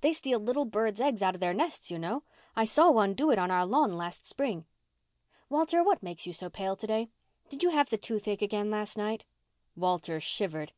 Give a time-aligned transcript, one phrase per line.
[0.00, 2.22] They steal little birds' eggs out of their nests, you know.
[2.54, 4.64] I saw one do it on our lawn last spring.
[5.48, 7.08] Walter, what makes you so pale to day?
[7.48, 9.24] Did you have the toothache again last night?"
[9.74, 10.72] Walter shivered.